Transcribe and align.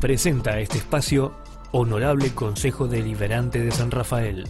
presenta 0.00 0.58
este 0.58 0.78
espacio 0.78 1.36
Honorable 1.72 2.34
Consejo 2.34 2.88
Deliberante 2.88 3.60
de 3.60 3.70
San 3.70 3.90
Rafael. 3.90 4.44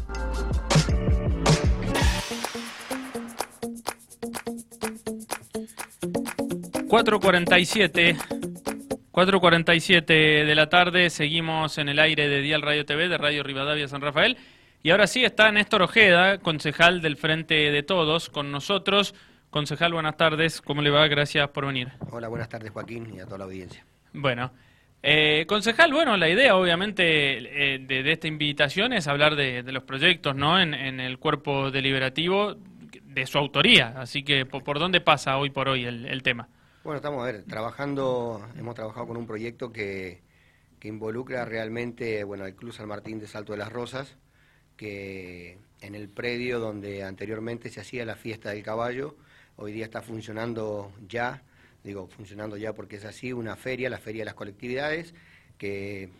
...4.47... 6.88 8.16
4.47 9.12 10.06
de 10.46 10.54
la 10.54 10.68
tarde, 10.68 11.10
seguimos 11.10 11.78
en 11.78 11.88
el 11.88 11.98
aire 11.98 12.28
de 12.28 12.40
Dial 12.40 12.62
Radio 12.62 12.86
TV, 12.86 13.08
de 13.08 13.18
Radio 13.18 13.42
Rivadavia 13.42 13.88
San 13.88 14.00
Rafael. 14.00 14.38
Y 14.82 14.90
ahora 14.90 15.08
sí 15.08 15.24
está 15.24 15.50
Néstor 15.50 15.82
Ojeda, 15.82 16.38
concejal 16.38 17.02
del 17.02 17.16
Frente 17.16 17.54
de 17.54 17.82
Todos, 17.82 18.30
con 18.30 18.52
nosotros. 18.52 19.14
Concejal, 19.50 19.92
buenas 19.92 20.16
tardes. 20.16 20.60
¿Cómo 20.62 20.80
le 20.80 20.90
va? 20.90 21.06
Gracias 21.08 21.48
por 21.48 21.66
venir. 21.66 21.88
Hola, 22.10 22.28
buenas 22.28 22.48
tardes 22.48 22.70
Joaquín 22.70 23.12
y 23.12 23.20
a 23.20 23.26
toda 23.26 23.38
la 23.38 23.44
audiencia. 23.44 23.84
Bueno, 24.12 24.52
eh, 25.02 25.46
concejal, 25.48 25.92
bueno, 25.92 26.16
la 26.16 26.28
idea 26.28 26.56
obviamente 26.56 27.74
eh, 27.74 27.78
de, 27.78 28.12
esta 28.12 28.28
invitación 28.28 28.92
es 28.92 29.08
hablar 29.08 29.34
de, 29.34 29.62
los 29.62 29.84
proyectos 29.84 30.36
¿no? 30.36 30.60
En, 30.60 30.74
el 30.74 31.18
cuerpo 31.18 31.70
deliberativo 31.70 32.54
de 32.54 33.26
su 33.26 33.38
autoría. 33.38 33.94
Así 33.96 34.22
que, 34.22 34.44
¿por, 34.44 34.78
dónde 34.78 35.00
pasa 35.00 35.38
hoy 35.38 35.50
por 35.50 35.68
hoy 35.68 35.84
el, 35.84 36.22
tema? 36.22 36.48
Bueno, 36.84 36.96
estamos 36.96 37.22
a 37.22 37.32
ver, 37.32 37.44
trabajando, 37.44 38.46
hemos 38.58 38.74
trabajado 38.74 39.06
con 39.06 39.16
un 39.16 39.26
proyecto 39.26 39.72
que, 39.72 40.22
que 40.78 40.88
involucra 40.88 41.44
realmente 41.44 42.24
bueno, 42.24 42.44
al 42.44 42.54
Club 42.54 42.72
San 42.72 42.88
Martín 42.88 43.18
de 43.18 43.26
Salto 43.26 43.52
de 43.52 43.58
las 43.58 43.72
Rosas, 43.72 44.16
que 44.76 45.58
en 45.80 45.94
el 45.94 46.08
predio 46.08 46.58
donde 46.58 47.04
anteriormente 47.04 47.70
se 47.70 47.80
hacía 47.80 48.04
la 48.04 48.16
fiesta 48.16 48.50
del 48.50 48.62
caballo, 48.62 49.16
hoy 49.56 49.72
día 49.72 49.84
está 49.84 50.02
funcionando 50.02 50.92
ya, 51.06 51.42
digo 51.84 52.06
funcionando 52.08 52.56
ya 52.56 52.74
porque 52.74 52.96
es 52.96 53.04
así, 53.04 53.32
una 53.32 53.56
feria, 53.56 53.90
la 53.90 53.98
Feria 53.98 54.22
de 54.22 54.26
las 54.26 54.34
Colectividades, 54.34 55.14
que 55.58 56.10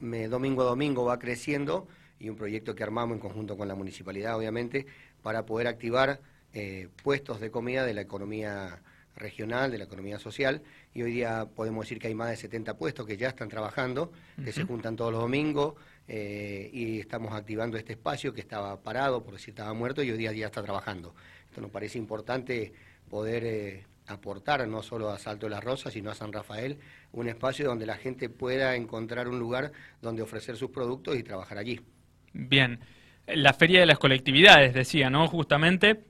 me, 0.00 0.28
domingo 0.28 0.62
a 0.62 0.66
domingo 0.66 1.04
va 1.04 1.18
creciendo 1.18 1.88
y 2.18 2.28
un 2.28 2.36
proyecto 2.36 2.74
que 2.74 2.82
armamos 2.82 3.16
en 3.16 3.20
conjunto 3.20 3.56
con 3.56 3.68
la 3.68 3.74
municipalidad, 3.74 4.36
obviamente, 4.36 4.86
para 5.22 5.46
poder 5.46 5.66
activar 5.66 6.20
eh, 6.52 6.88
puestos 7.02 7.40
de 7.40 7.50
comida 7.50 7.84
de 7.84 7.94
la 7.94 8.00
economía 8.00 8.82
regional, 9.16 9.70
de 9.70 9.78
la 9.78 9.84
economía 9.84 10.18
social, 10.18 10.62
y 10.92 11.02
hoy 11.02 11.12
día 11.12 11.46
podemos 11.54 11.84
decir 11.84 11.98
que 11.98 12.08
hay 12.08 12.14
más 12.14 12.30
de 12.30 12.36
70 12.36 12.76
puestos 12.76 13.06
que 13.06 13.16
ya 13.16 13.28
están 13.28 13.48
trabajando, 13.48 14.12
que 14.42 14.52
se 14.52 14.64
juntan 14.64 14.96
todos 14.96 15.12
los 15.12 15.20
domingos, 15.20 15.74
eh, 16.08 16.68
y 16.72 17.00
estamos 17.00 17.32
activando 17.32 17.76
este 17.76 17.92
espacio 17.92 18.32
que 18.32 18.40
estaba 18.40 18.80
parado, 18.82 19.22
por 19.22 19.34
decir 19.34 19.50
estaba 19.50 19.72
muerto, 19.72 20.02
y 20.02 20.10
hoy 20.10 20.18
día 20.18 20.32
ya 20.32 20.46
está 20.46 20.62
trabajando. 20.62 21.14
Esto 21.48 21.60
nos 21.60 21.70
parece 21.70 21.98
importante 21.98 22.72
poder 23.08 23.44
eh, 23.44 23.86
aportar 24.06 24.66
no 24.68 24.82
solo 24.82 25.10
a 25.10 25.18
Salto 25.18 25.46
de 25.46 25.50
las 25.50 25.64
Rosas, 25.64 25.92
sino 25.92 26.10
a 26.10 26.14
San 26.14 26.32
Rafael, 26.32 26.78
un 27.12 27.28
espacio 27.28 27.66
donde 27.66 27.86
la 27.86 27.96
gente 27.96 28.28
pueda 28.28 28.76
encontrar 28.76 29.28
un 29.28 29.38
lugar 29.38 29.72
donde 30.02 30.22
ofrecer 30.22 30.56
sus 30.56 30.70
productos 30.70 31.16
y 31.16 31.22
trabajar 31.22 31.58
allí. 31.58 31.80
Bien, 32.32 32.80
la 33.26 33.52
Feria 33.54 33.80
de 33.80 33.86
las 33.86 33.98
Colectividades, 33.98 34.74
decía, 34.74 35.08
¿no? 35.08 35.26
Justamente, 35.28 36.04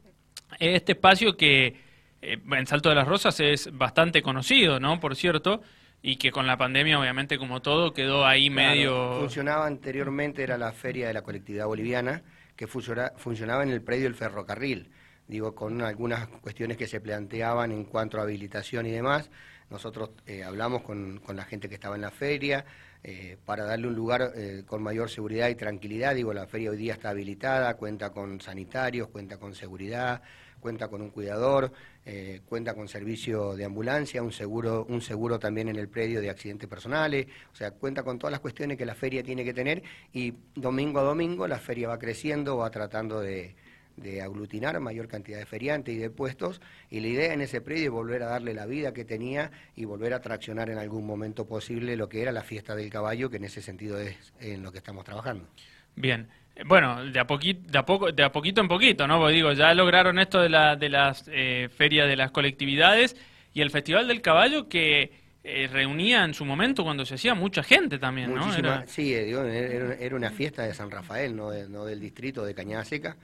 este 0.58 0.92
espacio 0.92 1.36
que 1.36 1.76
eh, 2.22 2.38
en 2.50 2.66
Salto 2.66 2.88
de 2.88 2.94
las 2.94 3.06
Rosas 3.06 3.38
es 3.40 3.70
bastante 3.72 4.22
conocido, 4.22 4.80
¿no? 4.80 4.98
Por 4.98 5.14
cierto, 5.14 5.62
y 6.02 6.16
que 6.16 6.32
con 6.32 6.46
la 6.46 6.56
pandemia, 6.56 6.98
obviamente, 6.98 7.38
como 7.38 7.62
todo, 7.62 7.92
quedó 7.92 8.26
ahí 8.26 8.50
medio... 8.50 9.20
Funcionaba 9.20 9.66
anteriormente, 9.66 10.42
era 10.42 10.58
la 10.58 10.72
Feria 10.72 11.06
de 11.06 11.14
la 11.14 11.22
Colectividad 11.22 11.66
Boliviana, 11.66 12.22
que 12.56 12.66
funcionaba 12.66 13.62
en 13.62 13.70
el 13.70 13.82
predio 13.82 14.04
del 14.04 14.14
ferrocarril 14.14 14.90
digo, 15.28 15.55
con 15.55 15.80
algunas 15.83 16.28
cuestiones 16.28 16.77
que 16.77 16.86
se 16.86 17.00
planteaban 17.00 17.72
en 17.72 17.84
cuanto 17.84 18.19
a 18.19 18.22
habilitación 18.22 18.86
y 18.86 18.91
demás. 18.91 19.30
Nosotros 19.70 20.11
eh, 20.27 20.44
hablamos 20.44 20.83
con, 20.83 21.19
con, 21.20 21.36
la 21.36 21.44
gente 21.44 21.69
que 21.69 21.75
estaba 21.75 21.94
en 21.94 22.03
la 22.03 22.11
feria 22.11 22.64
eh, 23.03 23.39
para 23.45 23.64
darle 23.64 23.89
un 23.89 23.95
lugar 23.95 24.33
eh, 24.34 24.62
con 24.67 24.83
mayor 24.83 25.08
seguridad 25.11 25.48
y 25.48 25.55
tranquilidad. 25.55 26.14
Digo, 26.14 26.34
la 26.34 26.47
feria 26.47 26.70
hoy 26.70 26.77
día 26.77 26.92
está 26.92 27.11
habilitada, 27.11 27.75
cuenta 27.75 28.11
con 28.11 28.40
sanitarios, 28.40 29.08
cuenta 29.08 29.39
con 29.39 29.55
seguridad, 29.55 30.23
cuenta 30.61 30.89
con 30.89 31.02
un 31.02 31.11
cuidador, 31.11 31.73
cuenta 32.46 32.74
con 32.74 32.89
servicio 32.89 33.55
de 33.55 33.67
ambulancia, 33.67 34.23
un 34.23 34.33
seguro, 34.33 34.86
un 34.89 35.02
seguro 35.02 35.39
también 35.39 35.68
en 35.68 35.77
el 35.77 35.89
predio 35.89 36.23
de 36.23 36.30
accidentes 36.30 36.68
personales, 36.68 37.27
o 37.52 37.57
sea, 37.57 37.70
cuenta 37.73 38.02
con 38.02 38.18
todas 38.18 38.30
las 38.30 38.40
cuestiones 38.40 38.79
que 38.79 38.86
la 38.86 38.95
feria 38.95 39.23
tiene 39.23 39.45
que 39.45 39.52
tener 39.52 39.83
y 40.13 40.33
domingo 40.55 41.01
a 41.01 41.02
domingo 41.02 41.46
la 41.46 41.58
feria 41.58 41.89
va 41.89 41.98
creciendo, 41.98 42.57
va 42.57 42.70
tratando 42.70 43.20
de, 43.20 43.57
de 43.96 44.22
aglutinar 44.22 44.78
mayor 44.80 45.08
cantidad 45.08 45.38
de 45.38 45.46
feriantes 45.46 45.94
y 45.94 45.98
de 45.98 46.10
puestos, 46.10 46.60
y 46.90 47.00
la 47.00 47.08
idea 47.08 47.32
en 47.32 47.40
ese 47.40 47.60
predio 47.60 47.84
es 47.84 47.90
volver 47.90 48.22
a 48.22 48.27
darle 48.27 48.55
la 48.55 48.66
vida 48.66 48.92
que 48.92 49.05
tenía 49.05 49.50
y 49.77 49.84
volver 49.84 50.14
a 50.14 50.20
traccionar 50.20 50.70
en 50.70 50.78
algún 50.78 51.06
momento 51.06 51.46
posible 51.46 51.96
lo 51.96 52.08
que 52.08 52.22
era 52.22 52.33
la 52.33 52.42
fiesta 52.42 52.74
del 52.74 52.90
caballo, 52.90 53.30
que 53.30 53.36
en 53.36 53.44
ese 53.44 53.62
sentido 53.62 53.98
es 53.98 54.16
en 54.40 54.62
lo 54.62 54.72
que 54.72 54.78
estamos 54.78 55.04
trabajando. 55.04 55.46
Bien. 55.96 56.28
Bueno, 56.66 57.04
de 57.04 57.18
a, 57.18 57.27
poquito, 57.27 57.68
de, 57.70 57.78
a 57.78 57.84
poco, 57.84 58.12
de 58.12 58.22
a 58.22 58.30
poquito 58.30 58.60
en 58.60 58.68
poquito, 58.68 59.08
¿no? 59.08 59.18
Porque 59.18 59.34
digo, 59.34 59.52
ya 59.52 59.74
lograron 59.74 60.20
esto 60.20 60.40
de, 60.40 60.48
la, 60.48 60.77
de 60.77 60.88
las 60.88 61.24
eh, 61.27 61.68
ferias 61.77 62.06
de 62.06 62.14
las 62.14 62.30
colectividades 62.30 63.16
y 63.52 63.60
el 63.60 63.72
Festival 63.72 64.06
del 64.06 64.20
Caballo 64.20 64.68
que 64.68 65.12
eh, 65.42 65.68
reunía 65.70 66.24
en 66.24 66.33
su 66.33 66.44
momento 66.44 66.84
cuando 66.84 67.04
se 67.04 67.16
hacía 67.16 67.34
mucha 67.34 67.64
gente 67.64 67.98
también, 67.98 68.33
¿no? 68.33 68.50
Sí, 68.86 69.12
era, 69.12 70.16
una 70.16 70.30
fiesta 70.30 70.62
de 70.62 70.74
San 70.74 70.92
Rafael, 70.92 71.34
no, 71.34 71.52
no 71.68 71.84
del 71.84 71.98
distrito 71.98 72.44
de 72.44 72.54
Cañada 72.54 72.84
Seca 72.84 73.16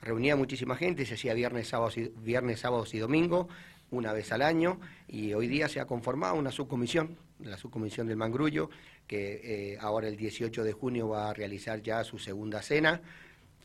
reunía 0.00 0.36
muchísima 0.36 0.76
gente, 0.76 1.06
se 1.06 1.14
hacía 1.14 1.34
viernes, 1.34 1.68
sábados 1.68 1.96
y, 1.98 2.12
viernes, 2.18 2.60
sábados 2.60 2.94
y 2.94 2.98
domingo, 2.98 3.48
una 3.90 4.12
vez 4.12 4.32
al 4.32 4.42
año, 4.42 4.80
y 5.06 5.32
hoy 5.34 5.48
día 5.48 5.68
se 5.68 5.80
ha 5.80 5.86
conformado 5.86 6.34
una 6.34 6.52
subcomisión, 6.52 7.16
la 7.40 7.56
subcomisión 7.56 8.06
del 8.06 8.16
Mangrullo, 8.16 8.70
que 9.06 9.40
eh, 9.72 9.78
ahora 9.80 10.08
el 10.08 10.16
18 10.16 10.62
de 10.64 10.72
junio 10.72 11.08
va 11.08 11.30
a 11.30 11.34
realizar 11.34 11.82
ya 11.82 12.04
su 12.04 12.18
segunda 12.18 12.60
cena, 12.62 13.00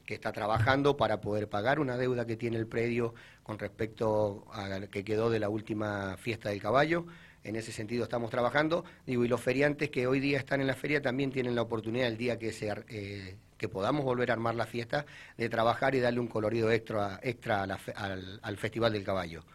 que 0.06 0.14
está 0.14 0.32
trabajando 0.32 0.98
para 0.98 1.22
poder 1.22 1.50
pagar 1.50 1.80
una 1.80 1.98
deuda 1.98 2.26
que 2.26 2.36
tiene 2.36 2.58
el 2.58 2.68
predio 2.68 3.14
con 3.42 3.60
respecto 3.60 4.46
a 4.52 4.68
la 4.68 4.88
que 4.88 5.04
quedó 5.04 5.30
de 5.30 5.40
la 5.40 5.50
última 5.50 6.18
fiesta 6.18 6.50
del 6.50 6.62
caballo. 6.62 7.06
En 7.44 7.56
ese 7.56 7.72
sentido 7.72 8.04
estamos 8.04 8.32
trabajando. 8.32 8.86
Digo, 9.06 9.26
y 9.26 9.28
los 9.28 9.42
feriantes 9.42 9.90
que 9.90 10.08
hoy 10.08 10.20
día 10.20 10.38
están 10.38 10.62
en 10.62 10.68
la 10.68 10.76
feria 10.76 11.02
también 11.02 11.32
tienen 11.32 11.56
la 11.56 11.62
oportunidad 11.62 12.08
el 12.08 12.18
día 12.18 12.40
que 12.40 12.54
se 12.54 12.74
eh, 12.88 13.36
que 13.64 13.70
podamos 13.70 14.04
volver 14.04 14.30
a 14.30 14.34
armar 14.34 14.56
la 14.56 14.66
fiesta, 14.66 15.06
de 15.38 15.48
trabajar 15.48 15.96
y 15.96 16.02
darle 16.02 16.20
un 16.20 16.28
colorido 16.28 16.70
extra, 16.70 17.20
extra 17.24 17.64
al, 17.64 18.58
Festival 18.58 18.92
del 18.92 19.06
Caballo. 19.06 19.46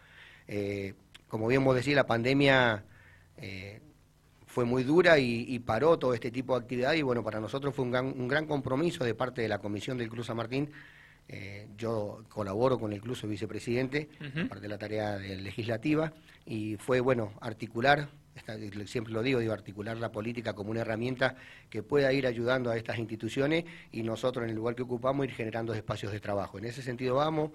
Eh, 0.47 0.95
como 1.27 1.45
bien 1.45 1.63
vos 1.63 1.75
decís, 1.75 1.93
la 1.93 2.07
pandemia 2.07 2.83
eh, 3.37 3.79
fue 4.47 4.65
muy 4.65 4.83
dura 4.83 5.19
y, 5.19 5.59
paró 5.59 5.99
todo 5.99 6.15
este 6.15 6.31
tipo 6.31 6.57
de 6.57 6.63
actividad 6.63 6.93
y 6.93 7.03
bueno, 7.03 7.23
para 7.23 7.39
nosotros 7.39 7.75
fue 7.75 7.85
un 7.85 8.27
gran, 8.27 8.47
compromiso 8.47 9.03
de 9.03 9.13
parte 9.13 9.43
de 9.43 9.47
la 9.47 9.59
Comisión 9.59 9.95
del 9.99 10.09
Club 10.09 10.25
San 10.25 10.37
Martín. 10.37 10.71
Eh, 11.31 11.67
yo 11.77 12.23
colaboro 12.27 12.79
con 12.79 12.91
el 12.91 13.01
Club, 13.01 13.15
soy 13.15 13.29
vicepresidente, 13.29 14.09
parte 14.49 14.63
de 14.63 14.67
la 14.67 14.79
tarea 14.79 15.17
legislativa, 15.17 16.11
y 16.45 16.75
fue 16.77 16.99
bueno 16.99 17.33
articular 17.39 18.09
siempre 18.85 19.13
lo 19.13 19.21
digo, 19.21 19.39
digo, 19.39 19.53
articular 19.53 19.97
la 19.97 20.11
política 20.11 20.53
como 20.53 20.71
una 20.71 20.81
herramienta 20.81 21.35
que 21.69 21.83
pueda 21.83 22.11
ir 22.13 22.25
ayudando 22.27 22.69
a 22.69 22.77
estas 22.77 22.97
instituciones 22.97 23.65
y 23.91 24.03
nosotros 24.03 24.43
en 24.43 24.51
el 24.51 24.55
lugar 24.55 24.75
que 24.75 24.83
ocupamos 24.83 25.25
ir 25.25 25.33
generando 25.33 25.73
espacios 25.73 26.11
de 26.11 26.19
trabajo. 26.19 26.57
En 26.57 26.65
ese 26.65 26.81
sentido 26.81 27.15
vamos, 27.15 27.51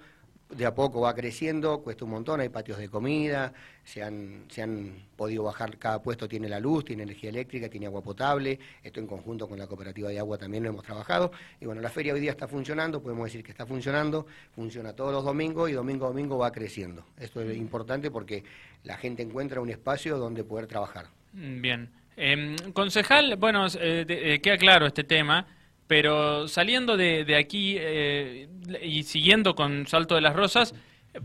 de 0.57 0.67
a 0.67 0.75
poco 0.75 1.01
va 1.01 1.15
creciendo, 1.15 1.81
cuesta 1.81 2.05
un 2.05 2.13
montón, 2.13 2.41
hay 2.41 2.49
patios 2.49 2.79
de 2.79 2.89
comida, 2.89 3.53
se 3.85 4.03
han, 4.03 4.45
se 4.49 4.63
han 4.63 4.95
podido 5.17 5.45
bajar, 5.45 5.77
cada 5.79 6.01
puesto 6.03 6.29
tiene 6.29 6.49
la 6.49 6.61
luz, 6.61 6.85
tiene 6.85 7.03
energía 7.03 7.31
eléctrica, 7.31 7.69
tiene 7.69 7.87
agua 7.87 8.03
potable, 8.03 8.59
esto 8.83 9.01
en 9.01 9.07
conjunto 9.07 9.49
con 9.49 9.59
la 9.59 9.67
cooperativa 9.67 10.09
de 10.09 10.19
agua 10.19 10.39
también 10.39 10.63
lo 10.63 10.71
hemos 10.71 10.85
trabajado, 10.85 11.33
y 11.61 11.67
bueno, 11.67 11.81
la 11.81 11.91
feria 11.91 12.15
hoy 12.15 12.21
día 12.21 12.31
está 12.31 12.49
funcionando, 12.49 13.03
podemos 13.03 13.25
decir 13.25 13.43
que 13.43 13.51
está 13.51 13.67
funcionando, 13.67 14.27
funciona 14.55 14.93
todos 14.93 15.13
los 15.13 15.25
domingos 15.25 15.71
y 15.71 15.73
domingo 15.73 16.07
a 16.07 16.09
domingo 16.09 16.39
va 16.39 16.53
creciendo. 16.53 17.05
Esto 17.19 17.41
es 17.41 17.57
importante 17.57 18.11
porque 18.11 18.45
la 18.85 18.97
gente 18.97 19.23
encuentra 19.23 19.61
un 19.61 19.71
espacio 19.71 20.19
donde 20.19 20.45
poder 20.45 20.67
trabajar. 20.67 21.07
Bien. 21.33 21.91
Em, 22.17 22.57
concejal, 22.73 23.37
bueno, 23.37 23.67
eh, 23.67 24.05
eh, 24.09 24.41
queda 24.41 24.57
claro 24.57 24.87
este 24.87 25.03
tema. 25.03 25.47
Pero 25.87 26.49
saliendo 26.49 26.97
de, 26.97 27.37
aquí 27.37 27.77
eh, 27.79 28.49
y 28.83 29.03
siguiendo 29.03 29.55
con 29.55 29.87
Salto 29.87 30.15
de 30.15 30.23
las 30.23 30.35
Rosas, 30.35 30.75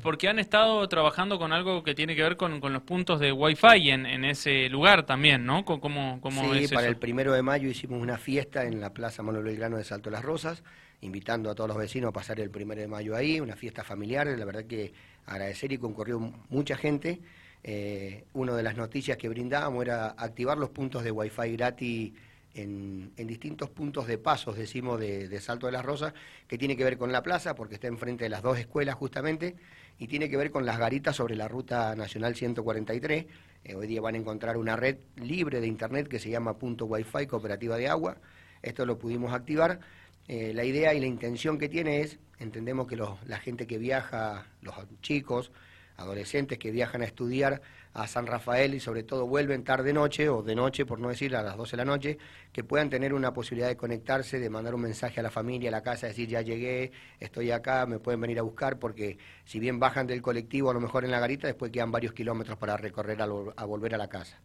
porque 0.01 0.27
han 0.27 0.37
estado 0.37 0.87
trabajando 0.87 1.39
con 1.39 1.51
algo 1.51 1.83
que 1.83 1.95
tiene 1.95 2.15
que 2.15 2.21
ver 2.21 2.37
con, 2.37 2.59
los 2.61 2.81
puntos 2.83 3.19
de 3.19 3.31
Wi-Fi 3.31 3.89
en, 3.89 4.05
en, 4.05 4.23
ese 4.23 4.69
lugar 4.69 5.05
también, 5.05 5.45
¿no? 5.45 5.65
¿Cómo, 5.65 6.19
cómo 6.21 6.53
sí, 6.53 6.67
para 6.67 6.87
el 6.87 6.97
primero 6.97 7.33
de 7.33 7.41
mayo 7.41 7.69
hicimos 7.69 8.01
una 8.01 8.17
fiesta 8.17 8.65
en 8.65 8.81
la 8.81 8.93
Plaza 8.93 9.23
Manuel 9.23 9.45
Belgrano 9.45 9.77
de 9.77 9.83
Salto 9.83 10.09
de 10.09 10.15
las 10.15 10.23
Rosas, 10.23 10.63
invitando 11.01 11.49
a 11.49 11.55
todos 11.55 11.69
los 11.69 11.77
vecinos 11.77 12.09
a 12.09 12.13
pasar 12.13 12.39
el 12.39 12.51
primero 12.51 12.81
de 12.81 12.87
mayo 12.87 13.15
ahí, 13.15 13.39
una 13.39 13.55
fiesta 13.55 13.83
familiar, 13.83 14.27
la 14.27 14.45
verdad 14.45 14.65
que 14.65 14.93
agradecer 15.25 15.71
y 15.71 15.77
concurrió 15.77 16.19
mucha 16.49 16.77
gente. 16.77 17.19
Eh, 17.63 18.25
una 18.33 18.55
de 18.55 18.63
las 18.63 18.77
noticias 18.77 19.17
que 19.17 19.27
brindábamos 19.27 19.83
era 19.83 20.09
activar 20.09 20.57
los 20.57 20.69
puntos 20.69 21.03
de 21.03 21.11
Wi-Fi 21.11 21.51
gratis 21.57 22.13
en, 22.53 23.13
distintos 23.15 23.69
puntos 23.69 24.07
de 24.07 24.17
pasos, 24.17 24.57
decimos, 24.57 24.99
de, 24.99 25.39
Salto 25.41 25.67
de 25.67 25.73
las 25.73 25.85
Rosas, 25.85 26.13
que 26.47 26.57
tiene 26.57 26.75
que 26.75 26.83
ver 26.83 26.97
con 26.97 27.11
la 27.11 27.23
plaza, 27.23 27.55
porque 27.55 27.75
está 27.75 27.87
enfrente 27.87 28.25
de 28.25 28.29
las 28.29 28.41
dos 28.41 28.57
escuelas 28.57 28.95
justamente, 28.95 29.55
y 29.97 30.07
tiene 30.07 30.29
que 30.29 30.37
ver 30.37 30.51
con 30.51 30.65
las 30.65 30.79
garitas 30.79 31.15
sobre 31.15 31.35
la 31.35 31.47
ruta 31.47 31.95
nacional 31.95 32.35
143, 32.35 33.25
Eh, 33.65 33.75
hoy 33.75 33.87
día 33.87 33.99
van 33.99 34.15
a 34.15 34.17
encontrar 34.17 34.55
una 34.55 34.77
red 34.77 34.99
libre 35.17 35.59
de 35.59 35.67
Internet 35.67 36.07
que 36.07 36.17
se 36.17 36.29
llama 36.29 36.57
punto 36.57 36.85
Wi-Fi 36.85 37.27
Cooperativa 37.27 37.75
de 37.75 37.89
Agua. 37.89 38.15
Esto 38.61 38.85
lo 38.85 38.97
pudimos 38.97 39.33
activar. 39.33 39.81
Eh, 40.29 40.53
la 40.53 40.63
idea 40.63 40.93
y 40.93 41.01
la 41.01 41.07
intención 41.07 41.57
que 41.57 41.67
tiene 41.67 41.99
es, 41.99 42.19
entendemos 42.39 42.87
que 42.87 42.95
la 42.95 43.39
gente 43.39 43.67
que 43.67 43.77
viaja, 43.77 44.45
los 44.61 44.75
chicos, 45.01 45.51
adolescentes 45.99 46.57
que 46.57 46.71
viajan 46.71 47.01
a 47.01 47.05
estudiar 47.05 47.61
a 47.93 48.07
San 48.07 48.27
Rafael 48.27 48.73
y 48.73 48.79
sobre 48.79 49.03
todo 49.03 49.27
vuelven 49.27 49.63
tarde 49.63 49.93
noche 49.93 50.29
o 50.29 50.43
de 50.43 50.55
noche, 50.55 50.85
por 50.85 50.99
no 50.99 51.09
decir 51.09 51.35
a 51.35 51.41
las 51.41 51.57
12 51.57 51.71
de 51.71 51.77
la 51.77 51.85
noche, 51.85 52.17
que 52.51 52.63
puedan 52.63 52.89
tener 52.89 53.13
una 53.13 53.33
posibilidad 53.33 53.67
de 53.67 53.77
conectarse, 53.77 54.39
de 54.39 54.49
mandar 54.49 54.75
un 54.75 54.81
mensaje 54.81 55.19
a 55.19 55.23
la 55.23 55.31
familia, 55.31 55.69
a 55.69 55.71
la 55.71 55.83
casa, 55.83 56.07
decir 56.07 56.27
ya 56.27 56.41
llegué, 56.41 56.91
estoy 57.19 57.51
acá, 57.51 57.85
me 57.85 57.99
pueden 57.99 58.21
venir 58.21 58.39
a 58.39 58.43
buscar, 58.43 58.79
porque 58.79 59.17
si 59.45 59.59
bien 59.59 59.79
bajan 59.79 60.07
del 60.07 60.21
colectivo 60.21 60.69
a 60.69 60.73
lo 60.73 60.79
mejor 60.79 61.05
en 61.05 61.11
la 61.11 61.19
garita, 61.19 61.47
después 61.47 61.71
quedan 61.71 61.91
varios 61.91 62.13
kilómetros 62.13 62.57
para 62.57 62.77
recorrer 62.77 63.21
a, 63.21 63.25
a 63.25 63.65
volver 63.65 63.95
a 63.95 63.97
la 63.97 64.07
casa. 64.07 64.39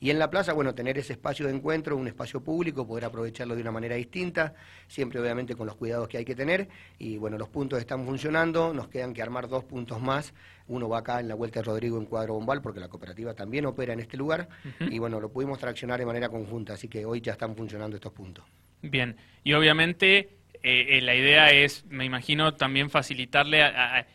Y 0.00 0.08
en 0.08 0.18
la 0.18 0.30
plaza, 0.30 0.54
bueno, 0.54 0.74
tener 0.74 0.96
ese 0.96 1.12
espacio 1.12 1.46
de 1.46 1.54
encuentro, 1.54 1.94
un 1.94 2.08
espacio 2.08 2.42
público, 2.42 2.86
poder 2.86 3.04
aprovecharlo 3.04 3.54
de 3.54 3.60
una 3.60 3.70
manera 3.70 3.96
distinta, 3.96 4.54
siempre 4.88 5.20
obviamente 5.20 5.54
con 5.54 5.66
los 5.66 5.76
cuidados 5.76 6.08
que 6.08 6.16
hay 6.16 6.24
que 6.24 6.34
tener. 6.34 6.68
Y 6.98 7.18
bueno, 7.18 7.36
los 7.36 7.50
puntos 7.50 7.78
están 7.78 8.06
funcionando, 8.06 8.72
nos 8.72 8.88
quedan 8.88 9.12
que 9.12 9.20
armar 9.20 9.46
dos 9.48 9.64
puntos 9.64 10.00
más. 10.00 10.32
Uno 10.68 10.88
va 10.88 11.00
acá 11.00 11.20
en 11.20 11.28
la 11.28 11.34
Vuelta 11.34 11.60
de 11.60 11.64
Rodrigo 11.64 11.98
en 11.98 12.06
Cuadro 12.06 12.34
Bombal, 12.34 12.62
porque 12.62 12.80
la 12.80 12.88
cooperativa 12.88 13.34
también 13.34 13.66
opera 13.66 13.92
en 13.92 14.00
este 14.00 14.16
lugar. 14.16 14.48
Y 14.80 14.98
bueno, 14.98 15.20
lo 15.20 15.30
pudimos 15.30 15.58
traccionar 15.58 16.00
de 16.00 16.06
manera 16.06 16.30
conjunta, 16.30 16.72
así 16.72 16.88
que 16.88 17.04
hoy 17.04 17.20
ya 17.20 17.32
están 17.32 17.54
funcionando 17.54 17.96
estos 17.96 18.12
puntos. 18.12 18.44
Bien, 18.80 19.16
y 19.44 19.52
obviamente 19.52 20.16
eh, 20.62 20.86
eh, 20.96 21.00
la 21.02 21.14
idea 21.14 21.52
es, 21.52 21.84
me 21.86 22.06
imagino, 22.06 22.54
también 22.54 22.88
facilitarle 22.88 23.62
a 23.62 24.06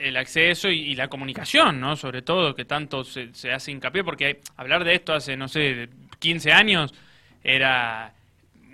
el 0.00 0.16
acceso, 0.16 0.68
y, 0.68 0.94
la 0.94 1.08
comunicación, 1.08 1.80
¿no? 1.80 1.96
Sobre 1.96 2.22
todo, 2.22 2.54
que 2.54 2.64
tanto 2.64 3.04
se, 3.04 3.34
se 3.34 3.52
hace 3.52 3.72
hincapié, 3.72 4.04
porque 4.04 4.40
hablar 4.56 4.84
de 4.84 4.94
esto 4.94 5.12
hace, 5.12 5.36
no 5.36 5.48
sé, 5.48 5.88
15 6.18 6.52
años 6.52 6.94
era 7.42 8.14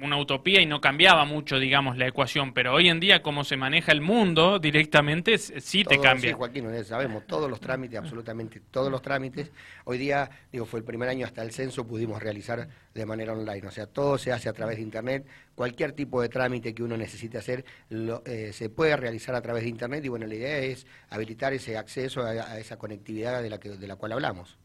una 0.00 0.19
utopía 0.19 0.61
y 0.61 0.67
no 0.67 0.81
cambiaba 0.81 1.25
mucho, 1.25 1.58
digamos, 1.58 1.96
la 1.96 2.06
ecuación, 2.06 2.52
pero 2.52 2.75
hoy 2.75 2.88
en 2.88 3.00
día 3.00 3.23
como 3.23 3.44
se 3.44 3.56
maneja 3.56 3.93
el 3.93 4.00
mundo 4.00 4.58
directamente, 4.58 5.38
sí 5.38 5.85
te 5.85 5.99
cambia. 6.00 6.31
Sí, 6.31 6.37
Joaquín, 6.37 6.85
sabemos 6.85 7.26
todos 7.26 7.50
los 7.50 7.61
trámites, 7.61 7.99
absolutamente 7.99 8.61
todos 8.70 8.91
los 8.91 9.02
trámites. 9.02 9.50
Hoy 9.85 9.99
día, 9.99 10.31
digo, 10.52 10.67
fue 10.67 10.81
el 10.81 10.85
primer 10.85 11.08
año 11.08 11.26
hasta 11.26 11.43
el 11.43 11.52
censo 11.52 11.87
pudimos 11.87 12.23
realizar 12.23 12.69
de 12.94 13.06
manera 13.06 13.32
online, 13.32 13.67
o 13.67 13.70
sea, 13.70 13.87
todo 13.87 14.19
se 14.19 14.32
hace 14.32 14.49
a 14.49 14.52
través 14.52 14.76
de 14.76 14.82
Internet, 14.82 15.26
cualquier 15.55 15.93
tipo 15.93 16.23
de 16.23 16.29
trámite 16.29 16.75
que 16.75 16.82
uno 16.82 16.97
necesite 16.97 17.38
hacer 17.38 17.64
eh, 17.90 18.50
se 18.52 18.69
puede 18.70 18.97
realizar 18.97 19.35
a 19.35 19.43
través 19.43 19.64
de 19.64 19.69
Internet 19.69 20.05
y 20.05 20.08
bueno, 20.08 20.26
la 20.26 20.35
idea 20.35 20.58
es 20.58 20.87
habilitar 21.11 21.52
ese 21.52 21.76
acceso 21.76 22.23
a, 22.23 22.58
esa 22.58 22.76
conectividad 22.76 23.43
de 23.43 23.50
la, 23.50 23.58
que, 23.58 23.70
de 23.70 23.87
la 23.87 23.97
cual 23.97 24.12
hablamos. 24.12 24.58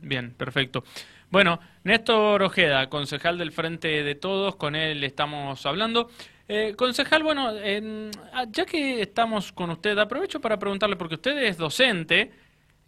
Bien, 0.00 0.32
perfecto. 0.32 0.84
Bueno, 1.30 1.60
Néstor 1.84 2.42
Ojeda, 2.42 2.88
concejal 2.90 3.38
del 3.38 3.52
Frente 3.52 4.02
de 4.02 4.14
Todos, 4.14 4.56
con 4.56 4.76
él 4.76 5.02
estamos 5.02 5.64
hablando. 5.64 6.10
Eh, 6.48 6.74
concejal, 6.76 7.22
bueno, 7.22 7.50
ah, 8.34 8.44
ya 8.50 8.66
que 8.66 9.00
estamos 9.00 9.52
con 9.52 9.70
usted, 9.70 9.96
aprovecho 9.96 10.40
para 10.40 10.58
preguntarle, 10.58 10.96
porque 10.96 11.14
usted 11.14 11.38
es 11.38 11.56
docente 11.56 12.30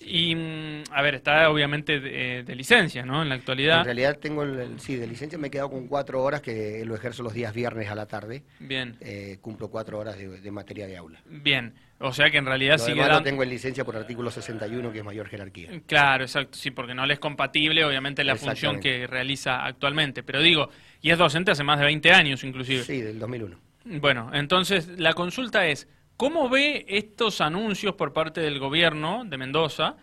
y, 0.00 0.34
mm, 0.34 0.82
a 0.90 1.02
ver, 1.02 1.14
está 1.14 1.48
obviamente 1.50 2.00
de, 2.00 2.54
licencia, 2.54 3.06
¿no? 3.06 3.22
En 3.22 3.28
la 3.28 3.36
actualidad. 3.36 3.78
En 3.78 3.84
realidad 3.84 4.18
tengo, 4.18 4.42
el, 4.42 4.78
sí, 4.80 4.96
de 4.96 5.06
licencia 5.06 5.38
me 5.38 5.48
he 5.48 5.50
quedado 5.50 5.70
con 5.70 5.86
cuatro 5.86 6.22
horas 6.22 6.40
que 6.40 6.84
lo 6.84 6.94
ejerzo 6.94 7.22
los 7.22 7.32
días 7.32 7.54
viernes 7.54 7.88
a 7.88 7.94
la 7.94 8.06
tarde. 8.06 8.42
Bien. 8.58 8.96
Eh, 9.00 9.38
cumplo 9.40 9.68
cuatro 9.68 9.98
horas 9.98 10.18
de, 10.18 10.50
materia 10.50 10.86
de 10.86 10.96
aula. 10.96 11.20
Bien. 11.26 11.74
O 12.04 12.12
sea 12.12 12.30
que 12.30 12.36
en 12.36 12.44
realidad 12.44 12.76
sigue 12.76 13.00
dando... 13.00 13.22
tengo 13.22 13.42
en 13.42 13.48
licencia 13.48 13.82
por 13.82 13.96
artículo 13.96 14.30
61, 14.30 14.92
que 14.92 14.98
es 14.98 15.04
mayor 15.04 15.26
jerarquía. 15.26 15.70
Claro, 15.86 16.24
exacto, 16.24 16.58
sí, 16.58 16.70
porque 16.70 16.94
no 16.94 17.06
le 17.06 17.14
es 17.14 17.18
compatible, 17.18 17.82
obviamente, 17.82 18.22
la 18.24 18.36
función 18.36 18.78
que 18.78 19.06
realiza 19.06 19.64
actualmente. 19.64 20.22
Pero 20.22 20.42
digo, 20.42 20.68
y 21.00 21.10
es 21.10 21.18
docente 21.18 21.50
hace 21.50 21.64
más 21.64 21.78
de 21.78 21.86
20 21.86 22.12
años, 22.12 22.44
inclusive. 22.44 22.82
Sí, 22.82 23.00
del 23.00 23.18
2001. 23.18 23.56
Bueno, 24.00 24.30
entonces 24.34 24.88
la 24.98 25.14
consulta 25.14 25.66
es, 25.66 25.88
¿cómo 26.18 26.50
ve 26.50 26.84
estos 26.88 27.40
anuncios 27.40 27.94
por 27.94 28.12
parte 28.12 28.42
del 28.42 28.58
gobierno 28.58 29.24
de 29.24 29.38
Mendoza, 29.38 29.96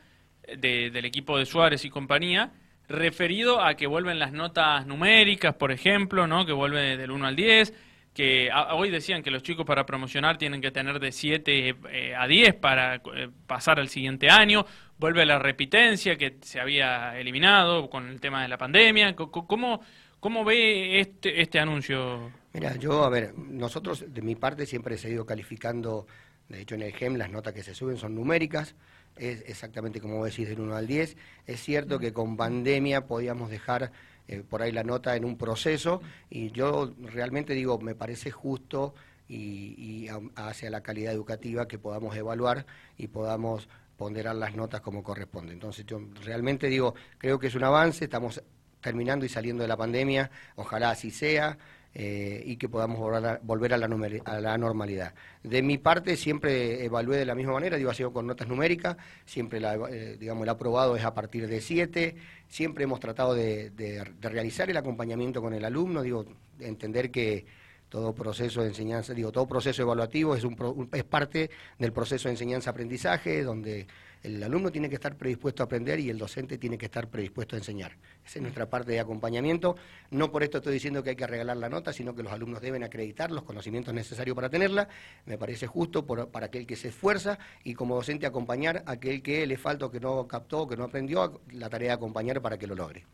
del 0.58 1.06
equipo 1.06 1.38
de 1.38 1.46
Suárez 1.46 1.86
y 1.86 1.92
compañía, 1.92 2.52
referido 2.88 3.62
a 3.62 3.76
que 3.76 3.88
vuelven 3.88 4.20
las 4.20 4.32
notas 4.32 4.86
numéricas, 4.88 5.54
por 5.54 5.72
ejemplo, 5.72 6.28
¿no? 6.28 6.46
que 6.46 6.52
vuelve 6.52 6.98
del 6.98 7.12
1 7.12 7.28
al 7.28 7.36
10? 7.36 7.74
Que 8.14 8.50
hoy 8.72 8.90
decían 8.90 9.24
que 9.24 9.32
los 9.32 9.42
chicos 9.42 9.66
para 9.66 9.86
promocionar 9.86 10.38
tienen 10.38 10.62
que 10.62 10.72
tener 10.72 11.00
de 11.00 11.12
7 11.12 11.76
eh, 11.90 12.16
a 12.16 12.28
10 12.28 12.56
para 12.56 12.96
eh, 12.96 13.30
pasar 13.48 13.80
al 13.80 13.88
siguiente 13.88 14.30
año, 14.30 14.66
vuelve 14.98 15.26
la 15.26 15.40
repitencia 15.40 16.18
que 16.18 16.38
se 16.42 16.60
había 16.60 17.18
eliminado 17.18 17.90
con 17.90 18.08
el 18.08 18.20
tema 18.20 18.42
de 18.42 18.50
la 18.50 18.58
pandemia. 18.58 19.16
¿Cómo, 19.16 19.82
cómo 20.20 20.44
ve 20.44 21.00
este, 21.00 21.42
este 21.42 21.60
anuncio? 21.60 22.32
Mira, 22.54 22.76
yo, 22.76 23.04
a 23.06 23.10
ver, 23.10 23.34
nosotros 23.38 24.06
de 24.08 24.22
mi 24.22 24.36
parte 24.36 24.66
siempre 24.66 24.96
he 24.96 24.98
seguido 24.98 25.26
calificando, 25.26 26.06
de 26.50 26.62
hecho 26.62 26.76
en 26.76 26.82
el 26.82 26.92
GEM 26.92 27.16
las 27.16 27.32
notas 27.32 27.54
que 27.54 27.64
se 27.64 27.74
suben 27.74 27.98
son 27.98 28.14
numéricas, 28.14 28.76
es 29.16 29.44
exactamente 29.48 30.02
como 30.02 30.18
vos 30.18 30.30
decís 30.30 30.50
del 30.50 30.60
1 30.60 30.76
al 30.76 30.88
10. 30.88 31.16
Es 31.46 31.60
cierto 31.62 32.00
que 32.00 32.12
con 32.12 32.38
pandemia 32.38 33.06
podíamos 33.06 33.50
dejar 33.50 33.92
eh, 34.28 34.44
por 34.48 34.62
ahí 34.62 34.72
la 34.72 34.84
nota 34.84 35.16
en 35.16 35.26
un 35.26 35.38
proceso 35.38 36.02
y 36.30 36.52
yo 36.52 36.94
realmente 37.02 37.54
digo, 37.54 37.80
me 37.80 37.96
parece 37.96 38.32
justo 38.32 38.94
y, 39.28 40.08
hacia 40.36 40.70
la 40.70 40.82
calidad 40.82 41.14
educativa 41.14 41.68
que 41.68 41.80
podamos 41.80 42.16
evaluar 42.16 42.66
y 42.98 43.08
podamos 43.08 43.70
ponderar 43.96 44.36
las 44.36 44.56
notas 44.56 44.82
como 44.82 45.04
corresponde. 45.04 45.54
Entonces 45.54 45.86
yo 45.86 46.02
realmente 46.26 46.68
digo, 46.68 46.96
creo 47.18 47.40
que 47.40 47.48
es 47.48 47.56
un 47.56 47.64
avance, 47.64 48.04
estamos 48.04 48.42
terminando 48.82 49.26
y 49.26 49.30
saliendo 49.30 49.62
de 49.62 49.68
la 49.68 49.78
pandemia, 49.78 50.32
ojalá 50.56 50.90
así 50.90 51.12
sea. 51.12 51.58
Eh, 51.94 52.42
y 52.46 52.56
que 52.56 52.70
podamos 52.70 52.98
volver 53.42 53.74
a, 53.74 53.78
la 53.78 53.86
a, 54.24 54.40
la 54.40 54.58
normalidad. 54.58 55.14
De 55.44 55.62
mi 55.62 55.78
parte 55.78 56.16
siempre 56.16 56.86
evalué 56.86 57.18
de 57.18 57.26
la 57.26 57.36
misma 57.36 57.52
manera, 57.52 57.76
digo, 57.76 57.92
ha 57.92 57.94
sido 57.94 58.14
con 58.14 58.26
notas 58.26 58.48
numéricas, 58.48 58.96
siempre 59.26 59.60
la, 59.60 59.76
eh, 59.90 60.16
digamos, 60.18 60.44
el 60.44 60.50
aprobado 60.50 60.96
es 60.96 61.04
a 61.04 61.14
partir 61.14 61.50
de 61.50 61.60
7, 61.60 62.16
siempre 62.48 62.86
hemos 62.86 63.02
tratado 63.02 63.36
de, 63.36 63.74
realizar 64.22 64.70
el 64.70 64.78
acompañamiento 64.78 65.42
con 65.42 65.54
el 65.54 65.66
alumno, 65.66 66.02
digo, 66.02 66.26
entender 66.62 67.12
que 67.12 67.46
todo 67.90 68.16
proceso 68.16 68.62
de 68.62 68.70
enseñanza, 68.70 69.14
digo, 69.14 69.34
todo 69.34 69.46
proceso 69.46 69.82
evaluativo 69.82 70.34
es, 70.34 70.46
un, 70.46 70.90
es 70.94 71.04
parte 71.04 71.50
del 71.78 71.92
proceso 71.92 72.30
de 72.30 72.36
enseñanza-aprendizaje, 72.36 73.44
donde 73.44 73.86
el 74.24 74.42
alumno 74.44 74.72
tiene 74.72 74.90
que 74.90 74.96
estar 74.96 75.16
predispuesto 75.18 75.64
a 75.64 75.66
aprender 75.66 76.00
y 76.00 76.10
el 76.10 76.18
docente 76.18 76.58
tiene 76.58 76.78
que 76.78 76.86
estar 76.86 77.08
predispuesto 77.10 77.56
a 77.56 77.60
enseñar. 77.60 77.98
Esa 78.26 78.40
es 78.40 78.42
nuestra 78.42 78.70
parte 78.70 78.92
de 78.92 79.00
acompañamiento. 79.00 79.76
No 80.12 80.32
por 80.32 80.44
esto 80.44 80.60
estoy 80.60 80.74
diciendo 80.74 81.04
que 81.04 81.12
hay 81.12 81.16
que 81.16 81.28
regalar 81.28 81.58
la 81.58 81.70
nota, 81.70 81.92
sino 81.92 82.16
que 82.16 82.24
los 82.24 82.32
alumnos 82.32 82.62
deben 82.62 82.84
acreditar 82.84 83.32
los 83.32 83.44
conocimientos 83.44 83.94
necesarios 83.94 84.36
para 84.36 84.50
tenerla. 84.50 84.88
Me 85.26 85.38
parece 85.38 85.68
justo 85.68 86.06
para 86.06 86.46
aquel 86.46 86.68
que 86.68 86.76
se 86.76 86.90
esfuerza 86.90 87.40
y 87.64 87.74
como 87.74 87.96
docente 87.96 88.26
acompañar 88.26 88.84
a 88.86 88.94
aquel 88.94 89.22
que 89.22 89.46
le 89.48 89.58
falta 89.58 89.90
que 89.90 90.00
no 90.00 90.28
captó, 90.28 90.68
que 90.68 90.78
no 90.78 90.84
aprendió, 90.84 91.42
la 91.52 91.70
tarea 91.70 91.90
de 91.90 91.94
acompañar 91.94 92.42
para 92.42 92.58
que 92.58 92.68
lo 92.68 92.76
logre. 92.76 93.06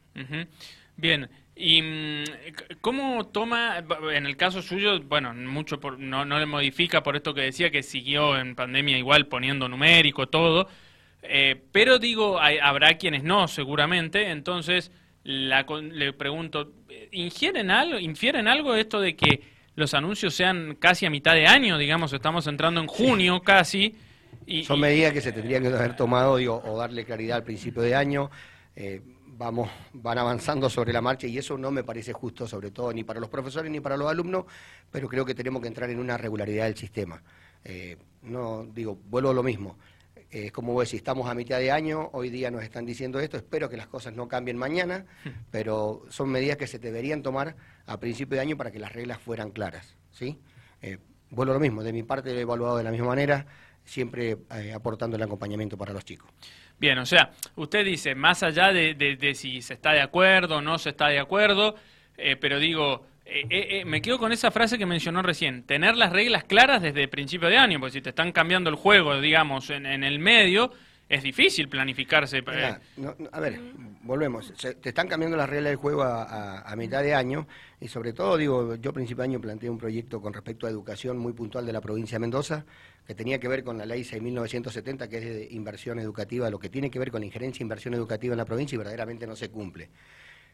Bien, 0.96 1.30
¿y 1.56 1.82
mm, 1.82 2.24
cómo 2.82 3.28
toma, 3.28 3.84
en 4.12 4.26
el 4.26 4.36
caso 4.36 4.64
suyo, 4.64 5.00
bueno, 5.04 5.34
mucho 5.34 5.80
no, 6.00 6.26
no 6.26 6.40
le 6.40 6.46
modifica 6.48 7.04
por 7.04 7.16
esto 7.16 7.36
que 7.36 7.42
decía 7.42 7.70
que 7.70 7.84
siguió 7.84 8.38
en 8.38 8.56
pandemia 8.56 8.98
igual 8.98 9.28
poniendo 9.28 9.70
numérico, 9.70 10.28
todo, 10.28 10.68
eh, 11.30 11.62
pero 11.72 12.00
digo, 12.00 12.40
habrá 12.40 12.98
quienes 12.98 13.24
no, 13.24 13.48
seguramente. 13.48 14.30
Entonces, 14.30 14.92
le 15.24 16.14
pregunto, 16.14 16.72
¿ingieren 17.12 17.72
algo, 17.72 18.00
¿infieren 18.00 18.48
algo 18.48 18.76
esto 18.76 19.00
de 19.00 19.16
que 19.16 19.42
los 19.76 19.94
anuncios 19.94 20.34
sean 20.34 20.76
casi 20.80 21.06
a 21.06 21.10
mitad 21.10 21.34
de 21.34 21.48
año? 21.48 21.78
Digamos, 21.78 22.14
estamos 22.14 22.48
entrando 22.48 22.82
en 22.82 22.88
junio 22.88 23.42
casi. 23.42 23.96
Y, 24.46 24.64
Son 24.64 24.80
medidas 24.80 25.14
que 25.14 25.22
se 25.22 25.34
tendrían 25.34 25.62
que 25.62 25.70
haber 25.70 25.96
tomado 25.96 26.38
digo, 26.38 26.62
o 26.66 26.78
darle 26.78 27.04
claridad 27.04 27.38
al 27.38 27.44
principio 27.44 27.82
de 27.82 27.96
año. 27.96 28.32
Eh, 28.76 29.02
vamos, 29.38 29.70
van 29.94 30.18
avanzando 30.18 30.70
sobre 30.70 30.94
la 30.94 31.02
marcha 31.02 31.28
y 31.28 31.38
eso 31.38 31.58
no 31.58 31.72
me 31.72 31.84
parece 31.84 32.14
justo, 32.14 32.48
sobre 32.48 32.72
todo 32.72 32.92
ni 32.92 33.04
para 33.04 33.20
los 33.20 33.30
profesores 33.30 33.72
ni 33.72 33.80
para 33.80 33.98
los 33.98 34.10
alumnos, 34.10 34.46
pero 34.92 35.08
creo 35.08 35.26
que 35.26 35.36
tenemos 35.36 35.62
que 35.62 35.68
entrar 35.68 35.90
en 35.90 36.00
una 36.00 36.18
regularidad 36.18 36.66
del 36.66 36.76
sistema. 36.76 37.22
Eh, 37.64 37.98
no 38.24 38.66
digo, 38.66 38.98
vuelvo 39.10 39.30
a 39.30 39.34
lo 39.34 39.44
mismo. 39.44 39.78
Es 40.30 40.52
como 40.52 40.74
vos 40.74 40.86
decís, 40.86 41.00
estamos 41.00 41.30
a 41.30 41.34
mitad 41.34 41.60
de 41.60 41.72
año, 41.72 42.10
hoy 42.12 42.30
día 42.30 42.52
nos 42.52 42.64
están 42.64 42.86
diciendo 42.86 43.20
esto, 43.20 43.38
espero 43.38 43.70
que 43.70 43.78
las 43.78 43.88
cosas 43.88 44.14
no 44.14 44.28
cambien 44.28 44.58
mañana, 44.58 45.06
pero 45.52 46.04
son 46.10 46.30
medidas 46.30 46.58
que 46.58 46.68
se 46.68 46.80
deberían 46.80 47.24
tomar 47.24 47.56
a 47.86 48.00
principio 48.00 48.36
de 48.36 48.42
año 48.42 48.58
para 48.58 48.72
que 48.72 48.80
las 48.80 48.92
reglas 48.92 49.20
fueran 49.20 49.52
claras. 49.52 49.96
¿sí? 50.12 50.38
Eh, 50.82 50.98
vuelvo 51.30 51.54
a 51.54 51.56
lo 51.56 51.60
mismo, 51.62 51.84
de 51.84 51.94
mi 51.94 52.04
parte 52.04 52.32
lo 52.34 52.40
he 52.40 52.42
evaluado 52.42 52.78
de 52.78 52.84
la 52.84 52.92
misma 52.92 53.08
manera, 53.08 53.46
siempre 53.86 54.38
eh, 54.56 54.74
aportando 54.74 55.16
el 55.16 55.24
acompañamiento 55.24 55.78
para 55.78 55.94
los 55.94 56.04
chicos. 56.04 56.30
Bien, 56.80 56.98
o 57.00 57.06
sea, 57.06 57.32
usted 57.56 57.84
dice, 57.84 58.14
más 58.14 58.44
allá 58.44 58.72
de, 58.72 59.34
si 59.34 59.62
se 59.62 59.74
está 59.74 59.94
de 59.94 60.02
acuerdo 60.02 60.58
o 60.58 60.62
no 60.62 60.78
se 60.78 60.90
está 60.90 61.08
de 61.08 61.20
acuerdo, 61.20 61.76
eh, 62.18 62.36
pero 62.36 62.60
digo, 62.60 63.06
eh, 63.30 63.46
eh, 63.50 63.68
eh, 63.80 63.86
me 63.86 64.02
quedo 64.02 64.18
con 64.18 64.32
esa 64.32 64.52
frase 64.52 64.78
que 64.78 64.86
mencionó 64.86 65.22
recién, 65.22 65.64
tener 65.64 65.98
las 65.98 66.12
reglas 66.12 66.46
claras 66.46 66.82
desde 66.82 67.08
principio 67.08 67.50
de 67.50 67.58
año, 67.58 67.80
porque 67.80 67.94
si 67.94 68.02
te 68.02 68.10
están 68.10 68.32
cambiando 68.32 68.70
el 68.70 68.76
juego, 68.76 69.20
digamos, 69.20 69.70
en, 69.70 69.86
el 69.86 70.20
medio, 70.20 70.72
es 71.10 71.24
difícil 71.24 71.68
planificarse. 71.68 72.38
Eh. 72.38 72.76
a 73.32 73.40
ver, 73.40 73.60
volvemos. 74.04 74.54
te 74.82 74.90
están 74.90 75.10
cambiando 75.10 75.36
las 75.36 75.50
reglas 75.50 75.72
del 75.72 75.78
juego 75.78 76.04
a, 76.04 76.74
mitad 76.78 77.04
de 77.04 77.14
año 77.14 77.48
y 77.82 77.90
sobre 77.90 78.14
todo, 78.14 78.38
digo, 78.38 78.76
yo 78.76 78.94
principio 78.94 79.24
de 79.24 79.30
año 79.30 79.42
planteé 79.42 79.70
un 79.70 79.78
proyecto 79.78 80.22
con 80.22 80.34
respecto 80.34 80.66
a 80.66 80.70
educación 80.70 81.18
muy 81.18 81.34
puntual 81.34 81.66
de 81.66 81.74
la 81.74 81.82
provincia 81.82 82.16
de 82.16 82.20
Mendoza 82.20 82.66
que 83.06 83.16
tenía 83.16 83.40
que 83.40 83.48
ver 83.48 83.64
con 83.64 83.78
la 83.78 83.86
ley 83.86 84.02
6.970, 84.02 85.08
que 85.08 85.18
es 85.18 85.24
de 85.24 85.48
inversión 85.52 85.98
educativa, 85.98 86.50
lo 86.50 86.60
que 86.60 86.70
tiene 86.70 86.92
que 86.92 87.00
ver 87.00 87.10
con 87.10 87.22
la 87.22 87.26
injerencia 87.26 87.60
de 87.60 87.64
inversión 87.64 87.94
educativa 87.94 88.34
en 88.34 88.38
la 88.38 88.46
provincia 88.46 88.76
y 88.76 88.78
verdaderamente 88.78 89.26
no 89.26 89.36
se 89.36 89.50
cumple. 89.50 89.90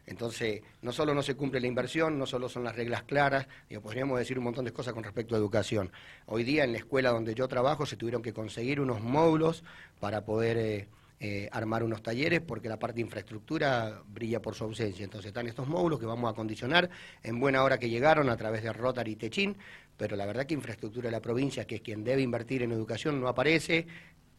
Entonces, 0.06 0.62
no 0.82 0.92
solo 0.92 1.14
no 1.14 1.24
se 1.24 1.36
cumple 1.36 1.60
la 1.60 1.68
inversión, 1.68 2.20
no 2.20 2.26
solo 2.26 2.50
son 2.50 2.64
las 2.64 2.76
reglas 2.76 3.04
claras, 3.04 3.48
digo, 3.70 3.82
podríamos 3.82 4.20
decir 4.20 4.38
un 4.38 4.44
montón 4.44 4.66
de 4.66 4.74
cosas 4.74 4.94
con 4.94 5.04
respecto 5.04 5.36
a 5.36 5.38
educación. 5.38 5.92
Hoy 6.26 6.44
día 6.44 6.64
en 6.64 6.74
la 6.74 6.80
escuela 6.80 7.12
donde 7.12 7.36
yo 7.36 7.48
trabajo 7.48 7.86
se 7.86 7.96
tuvieron 7.96 8.22
que 8.22 8.34
conseguir 8.34 8.82
unos 8.82 9.02
módulos 9.02 9.64
para 10.00 10.26
poder 10.26 10.58
eh, 10.58 10.88
eh, 11.26 11.48
armar 11.54 11.84
unos 11.84 12.04
talleres 12.04 12.42
porque 12.42 12.68
la 12.68 12.78
parte 12.78 12.96
de 12.96 13.04
infraestructura 13.04 14.02
brilla 14.06 14.42
por 14.42 14.56
su 14.56 14.66
ausencia. 14.66 15.06
Entonces 15.06 15.30
están 15.30 15.48
estos 15.48 15.70
módulos 15.70 15.98
que 15.98 16.06
vamos 16.06 16.30
a 16.30 16.36
condicionar 16.36 16.90
en 17.24 17.40
buena 17.40 17.64
hora 17.64 17.78
que 17.78 17.90
llegaron 17.90 18.30
a 18.30 18.36
través 18.36 18.62
de 18.62 18.74
Rotary 18.74 19.14
y 19.14 19.16
Techín, 19.16 19.56
pero 19.96 20.18
la 20.18 20.26
verdad 20.26 20.46
que 20.46 20.54
infraestructura 20.54 21.08
de 21.08 21.12
la 21.12 21.22
provincia, 21.22 21.66
que 21.66 21.76
es 21.76 21.82
quien 21.82 22.04
debe 22.04 22.22
invertir 22.22 22.62
en 22.64 22.74
educación, 22.74 23.22
no 23.22 23.30
aparece, 23.30 23.88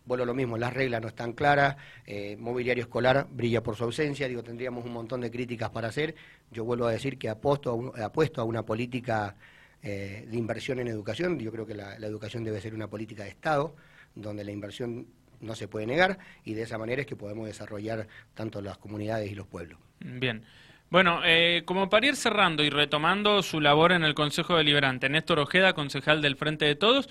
bueno, 0.04 0.25
lo 0.25 0.34
mismo, 0.34 0.58
las 0.58 0.73
reglas 0.73 1.00
no 1.00 1.08
están 1.08 1.32
claras, 1.32 1.76
eh, 2.06 2.37
mobiliario 2.38 2.84
escolar 2.84 3.26
brilla 3.30 3.62
por 3.62 3.76
su 3.76 3.84
ausencia, 3.84 4.28
digo, 4.28 4.42
tendríamos 4.42 4.84
un 4.84 4.92
montón 4.92 5.20
de 5.20 5.30
críticas 5.30 5.70
para 5.70 5.88
hacer. 5.88 6.14
Yo 6.50 6.64
vuelvo 6.64 6.87
a 6.87 6.92
decir 6.92 7.18
que 7.18 7.28
apuesto 7.28 7.92
a, 7.96 8.06
apuesto 8.06 8.40
a 8.40 8.44
una 8.44 8.64
política 8.64 9.37
eh, 9.82 10.26
de 10.26 10.37
inversión 10.37 10.78
en 10.78 10.88
educación, 10.88 11.38
yo 11.38 11.50
creo 11.52 11.66
que 11.66 11.75
la, 11.75 11.96
educación 11.96 12.44
debe 12.44 12.61
ser 12.61 12.75
una 12.75 12.88
política 12.88 13.25
de 13.25 13.30
Estado, 13.30 13.75
donde 14.14 14.44
la 14.44 14.52
inversión 14.52 15.06
no 15.40 15.54
se 15.54 15.68
puede 15.68 15.87
negar 15.87 16.18
y 16.44 16.54
de 16.54 16.62
esa 16.62 16.78
manera 16.78 17.02
es 17.02 17.06
que 17.06 17.16
podemos 17.16 17.46
desarrollar 17.46 18.06
tanto 18.34 18.62
las 18.62 18.78
comunidades 18.78 19.30
y 19.30 19.34
los 19.34 19.46
pueblos. 19.46 19.78
Bien. 20.00 20.44
Bueno, 20.90 21.20
eh, 21.25 21.62
como 21.64 21.90
para 21.90 22.06
ir 22.06 22.16
cerrando 22.16 22.62
y 22.62 22.70
retomando 22.70 23.42
su 23.42 23.61
labor 23.61 23.92
en 23.92 24.04
el 24.04 24.14
Consejo 24.14 24.56
Deliberante, 24.56 25.08
Néstor 25.08 25.38
Ojeda, 25.38 25.73
concejal 25.73 26.23
del 26.23 26.37
Frente 26.37 26.66
de 26.66 26.76
Todos, 26.76 27.08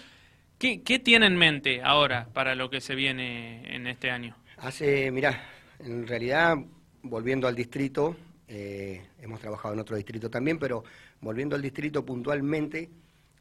¿Qué, 0.57 0.99
tiene 1.03 1.27
en 1.27 1.37
mente 1.37 1.81
ahora 1.81 2.27
para 2.33 2.55
lo 2.55 2.69
que 2.69 2.79
se 2.79 2.95
viene 2.95 3.75
en 3.75 3.87
este 3.87 4.11
año? 4.11 4.35
Hace, 4.57 5.11
mirá, 5.11 5.43
en 5.79 6.07
realidad, 6.07 6.57
volviendo 7.01 7.47
al 7.47 7.55
distrito, 7.55 8.15
eh, 8.47 9.01
hemos 9.21 9.39
trabajado 9.39 9.73
en 9.73 9.81
otro 9.81 9.95
distrito 9.95 10.29
también, 10.29 10.57
pero 10.57 10.83
volviendo 11.19 11.55
al 11.55 11.61
distrito 11.61 12.05
puntualmente, 12.05 12.89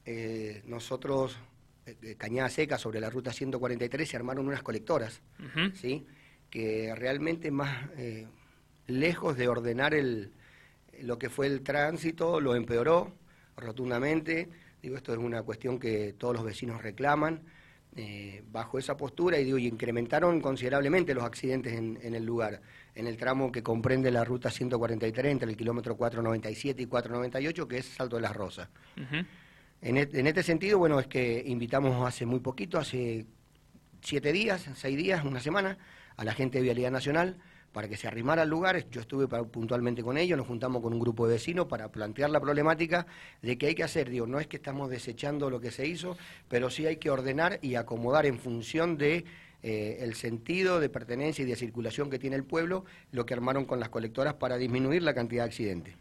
eh, 0.04 0.62
nosotros, 0.66 1.38
eh, 1.87 2.16
Cañada 2.19 2.49
Seca, 2.49 2.76
sobre 2.76 2.99
la 2.99 3.09
ruta 3.09 3.33
143, 3.33 4.09
se 4.09 4.16
armaron 4.16 4.49
unas 4.49 4.62
colectoras, 4.62 5.23
¿sí? 5.75 6.04
que 6.50 6.92
realmente 6.97 7.50
más 7.50 7.88
lejos 8.87 9.37
de 9.37 9.49
ordenar 9.49 9.95
el, 9.95 10.33
lo 11.00 11.19
que 11.19 11.31
fue 11.31 11.47
el 11.47 11.62
tránsito, 11.62 12.40
lo 12.40 12.54
empeoró 12.54 13.12
rotundamente 13.57 14.49
Digo, 14.82 14.96
esto 14.96 15.12
es 15.12 15.18
una 15.18 15.42
cuestión 15.42 15.78
que 15.78 16.14
todos 16.18 16.34
los 16.34 16.44
vecinos 16.44 16.82
reclaman. 16.82 17.42
Eh, 17.94 18.42
bajo 18.50 18.78
esa 18.78 18.96
postura 18.96 19.38
y, 19.38 19.44
digo, 19.44 19.58
y 19.58 19.66
incrementaron 19.66 20.40
considerablemente 20.40 21.12
los 21.12 21.24
accidentes 21.24 21.74
en, 21.74 22.14
el 22.14 22.24
lugar, 22.24 22.62
en 22.94 23.06
el 23.06 23.18
tramo 23.18 23.52
que 23.52 23.62
comprende 23.62 24.10
la 24.10 24.24
ruta 24.24 24.50
143 24.50 25.30
entre 25.30 25.50
el 25.50 25.58
kilómetro 25.58 25.94
497 25.94 26.82
y 26.82 26.86
498, 26.86 27.68
que 27.68 27.78
es 27.78 27.86
Salto 27.86 28.16
de 28.16 28.22
las 28.22 28.34
Rosas. 28.34 28.70
en, 28.96 29.98
en, 29.98 30.26
este 30.26 30.42
sentido, 30.42 30.78
bueno, 30.78 30.98
es 30.98 31.06
que 31.06 31.42
invitamos 31.46 32.06
hace 32.06 32.24
muy 32.24 32.40
poquito, 32.40 32.78
hace 32.78 33.26
siete 34.00 34.32
días, 34.32 34.66
seis 34.74 34.96
días, 34.96 35.22
una 35.22 35.40
semana, 35.40 35.76
a 36.16 36.24
la 36.24 36.32
gente 36.32 36.58
de 36.58 36.64
Vialidad 36.64 36.92
Nacional 36.92 37.36
para 37.73 37.88
que 37.88 37.97
se 37.97 38.07
arrimara 38.07 38.43
al 38.43 38.49
lugar. 38.49 38.88
Yo 38.91 39.00
estuve 39.00 39.26
puntualmente 39.26 40.02
con 40.02 40.19
ellos, 40.19 40.37
nos 40.37 40.47
juntamos 40.47 40.83
con 40.83 40.93
un 40.93 41.00
grupo 41.00 41.26
de 41.26 41.35
vecinos 41.35 41.67
para 41.67 41.91
plantear 41.91 42.31
la 42.31 42.41
problemática 42.41 43.07
de 43.41 43.59
que 43.59 43.67
hay 43.67 43.75
que 43.75 43.83
hacer. 43.83 44.11
Digo, 44.11 44.26
no 44.26 44.38
es 44.38 44.47
que 44.47 44.57
estamos 44.57 44.91
desechando 44.91 45.50
lo 45.50 45.61
que 45.61 45.71
se 45.71 45.87
hizo, 45.87 46.17
pero 46.49 46.71
sí 46.71 46.87
hay 46.87 46.97
que 46.97 47.11
ordenar 47.11 47.59
y 47.62 47.75
acomodar 47.75 48.26
en 48.26 48.38
función 48.38 48.99
de 48.99 49.25
eh, 49.62 49.99
el 50.00 50.14
sentido 50.14 50.81
de 50.81 50.88
pertenencia 50.88 51.43
y 51.43 51.47
de 51.47 51.57
circulación 51.57 52.11
que 52.11 52.19
tiene 52.19 52.37
el 52.37 52.45
pueblo, 52.45 52.85
lo 53.11 53.25
que 53.25 53.35
armaron 53.35 53.64
con 53.64 53.81
las 53.81 53.88
colectoras 53.88 54.35
para 54.35 54.57
disminuir 54.57 55.02
la 55.02 55.14
cantidad 55.14 55.45
de 55.45 55.49
accidentes. 55.49 55.95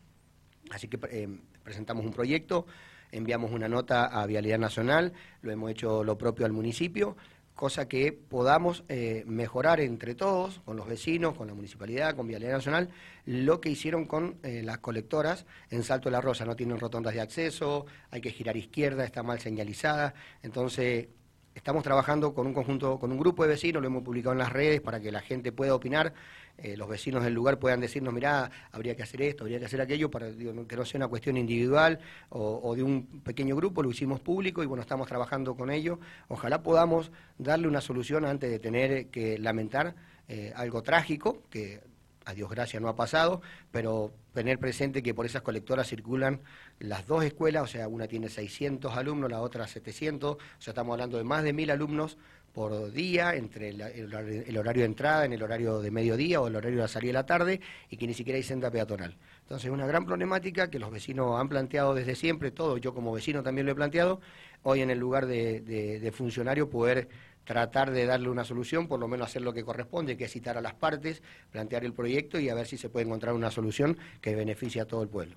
Así 0.71 0.87
que 0.87 0.99
eh, 1.11 1.27
presentamos 1.63 2.05
un 2.05 2.11
proyecto, 2.11 2.65
enviamos 3.11 3.51
una 3.51 3.69
nota 3.69 4.05
a 4.05 4.25
Vialidad 4.25 4.57
Nacional, 4.57 5.13
lo 5.41 5.51
hemos 5.51 5.69
hecho 5.71 6.03
lo 6.03 6.17
propio 6.17 6.45
al 6.45 6.53
municipio, 6.53 7.15
cosa 7.55 7.87
que 7.87 8.11
podamos 8.11 8.83
eh, 8.89 9.23
mejorar 9.27 9.79
entre 9.79 10.15
todos, 10.15 10.61
con 10.65 10.77
los 10.77 10.87
vecinos, 10.87 11.35
con 11.35 11.47
la 11.47 11.53
municipalidad, 11.53 12.15
con 12.15 12.27
Vialidad 12.27 12.53
Nacional, 12.53 12.89
lo 13.25 13.61
que 13.61 13.69
hicieron 13.69 14.05
con 14.05 14.37
eh, 14.43 14.61
las 14.63 14.79
colectoras 14.79 15.45
en 15.69 15.83
Salto 15.83 16.09
de 16.09 16.13
la 16.13 16.21
Rosa. 16.21 16.45
No 16.45 16.55
tienen 16.55 16.79
rotondas 16.79 17.13
de 17.13 17.21
acceso, 17.21 17.85
hay 18.09 18.21
que 18.21 18.31
girar 18.31 18.57
izquierda, 18.57 19.05
está 19.05 19.23
mal 19.23 19.39
señalizada. 19.39 20.13
Entonces, 20.41 21.07
estamos 21.53 21.83
trabajando 21.83 22.33
con 22.33 22.47
un 22.47 22.53
conjunto, 22.53 22.99
con 22.99 23.11
un 23.11 23.19
grupo 23.19 23.43
de 23.43 23.49
vecinos, 23.49 23.81
lo 23.81 23.87
hemos 23.87 24.03
publicado 24.03 24.33
en 24.33 24.39
las 24.39 24.51
redes 24.51 24.81
para 24.81 24.99
que 24.99 25.11
la 25.11 25.21
gente 25.21 25.51
pueda 25.51 25.75
opinar 25.75 26.13
eh, 26.57 26.77
los 26.77 26.87
vecinos 26.87 27.23
del 27.23 27.33
lugar 27.33 27.59
puedan 27.59 27.79
decirnos, 27.79 28.13
mirá, 28.13 28.49
habría 28.71 28.95
que 28.95 29.03
hacer 29.03 29.21
esto, 29.21 29.43
habría 29.43 29.59
que 29.59 29.65
hacer 29.65 29.81
aquello, 29.81 30.11
para 30.11 30.31
que 30.31 30.75
no 30.75 30.85
sea 30.85 30.99
una 30.99 31.07
cuestión 31.07 31.37
individual 31.37 31.99
o, 32.29 32.75
de 32.75 32.83
un 32.83 33.21
pequeño 33.23 33.55
grupo, 33.55 33.81
lo 33.83 33.89
hicimos 33.89 34.19
público 34.19 34.63
y 34.63 34.65
bueno, 34.65 34.81
estamos 34.81 35.07
trabajando 35.07 35.55
con 35.55 35.71
ello. 35.71 35.99
Ojalá 36.27 36.61
podamos 36.61 37.11
darle 37.37 37.67
una 37.67 37.81
solución 37.81 38.25
antes 38.25 38.49
de 38.49 38.59
tener 38.59 39.07
que 39.07 39.37
lamentar 39.39 39.95
eh, 40.27 40.53
algo 40.55 40.83
trágico, 40.83 41.43
que 41.49 41.81
a 42.25 42.33
Dios 42.33 42.49
gracias 42.49 42.81
no 42.81 42.87
ha 42.87 42.95
pasado, 42.95 43.41
pero 43.71 44.13
tener 44.33 44.59
presente 44.59 45.03
que 45.03 45.13
por 45.13 45.25
esas 45.25 45.41
colectoras 45.41 45.87
circulan 45.87 46.41
las 46.79 47.05
dos 47.07 47.23
escuelas, 47.23 47.63
o 47.63 47.67
sea, 47.67 47.87
una 47.87 48.07
tiene 48.07 48.29
600 48.29 48.95
alumnos, 48.95 49.29
la 49.29 49.41
otra 49.41 49.67
700, 49.67 50.35
o 50.35 50.37
sea, 50.59 50.71
estamos 50.71 50.93
hablando 50.93 51.17
de 51.17 51.23
más 51.23 51.43
de 51.43 51.53
mil 51.53 51.71
alumnos 51.71 52.17
por 52.53 52.91
día, 52.91 53.35
entre 53.35 53.69
el, 53.69 54.57
horario 54.57 54.81
de 54.81 54.85
entrada, 54.85 55.25
en 55.25 55.33
el 55.33 55.41
horario 55.41 55.79
de 55.79 55.89
mediodía 55.89 56.41
o 56.41 56.47
el 56.47 56.55
horario 56.55 56.81
de 56.81 56.87
salida 56.87 57.09
de 57.09 57.13
la 57.13 57.25
tarde, 57.25 57.61
y 57.89 57.97
que 57.97 58.07
ni 58.07 58.13
siquiera 58.13 58.37
hay 58.37 58.43
senda 58.43 58.69
peatonal. 58.69 59.15
Entonces, 59.43 59.65
es 59.65 59.71
una 59.71 59.87
gran 59.87 60.05
problemática 60.05 60.69
que 60.69 60.79
los 60.79 60.91
vecinos 60.91 61.39
han 61.39 61.47
planteado 61.47 61.93
desde 61.93 62.15
siempre, 62.15 62.51
todo, 62.51 62.77
yo 62.77 62.93
como 62.93 63.13
vecino 63.13 63.41
también 63.41 63.65
lo 63.65 63.71
he 63.71 63.75
planteado, 63.75 64.19
hoy 64.63 64.81
en 64.81 64.89
el 64.89 64.99
lugar 64.99 65.25
de, 65.27 66.13
funcionario 66.15 66.69
poder 66.69 67.07
tratar 67.45 67.91
de 67.91 68.05
darle 68.05 68.29
una 68.29 68.43
solución, 68.43 68.87
por 68.87 68.99
lo 68.99 69.07
menos 69.07 69.27
hacer 69.27 69.41
lo 69.41 69.53
que 69.53 69.63
corresponde, 69.63 70.17
que 70.17 70.25
es 70.25 70.31
citar 70.31 70.57
a 70.57 70.61
las 70.61 70.73
partes, 70.73 71.23
plantear 71.51 71.85
el 71.85 71.93
proyecto 71.93 72.39
y 72.39 72.49
a 72.49 72.53
ver 72.53 72.67
si 72.67 72.77
se 72.77 72.89
puede 72.89 73.05
encontrar 73.05 73.33
una 73.33 73.49
solución 73.49 73.97
que 74.19 74.35
beneficie 74.35 74.81
a 74.81 74.85
todo 74.85 75.01
el 75.03 75.09
pueblo. 75.09 75.35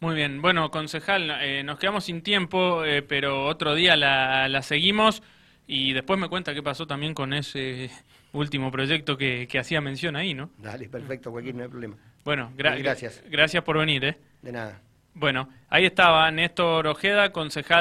Muy 0.00 0.14
bien, 0.14 0.42
bueno, 0.42 0.70
concejal, 0.70 1.30
eh, 1.40 1.62
nos 1.64 1.78
quedamos 1.78 2.04
sin 2.04 2.22
tiempo, 2.22 2.84
eh, 2.84 3.02
pero 3.02 3.46
otro 3.46 3.74
día 3.74 3.96
la 3.96 4.62
seguimos. 4.62 5.22
Y 5.66 5.92
después 5.92 6.18
me 6.18 6.28
cuenta 6.28 6.52
qué 6.52 6.62
pasó 6.62 6.86
también 6.86 7.14
con 7.14 7.32
ese 7.32 7.90
último 8.32 8.70
proyecto 8.70 9.16
que, 9.16 9.48
hacía 9.58 9.80
mención 9.80 10.16
ahí, 10.16 10.34
¿no? 10.34 10.50
Dale, 10.58 10.88
perfecto, 10.88 11.30
Joaquín, 11.30 11.56
no 11.56 11.62
hay 11.62 11.68
problema. 11.68 11.96
Bueno, 12.24 12.52
gracias. 12.56 13.22
Gracias 13.30 13.62
por 13.64 13.78
venir, 13.78 14.04
¿eh? 14.04 14.18
De 14.42 14.52
nada. 14.52 14.80
Bueno, 15.14 15.48
ahí 15.68 15.86
estaba 15.86 16.30
Néstor 16.30 16.88
Ojeda, 16.88 17.30
concejal. 17.32 17.72